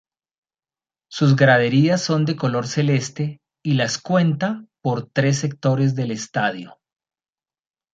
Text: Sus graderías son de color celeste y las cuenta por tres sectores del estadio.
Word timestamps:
Sus 1.11 1.35
graderías 1.35 2.01
son 2.03 2.25
de 2.25 2.35
color 2.35 2.65
celeste 2.67 3.37
y 3.63 3.75
las 3.75 4.01
cuenta 4.01 4.65
por 4.81 5.07
tres 5.07 5.37
sectores 5.37 5.93
del 5.93 6.09
estadio. 6.09 6.79